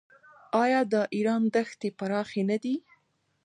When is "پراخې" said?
1.97-2.41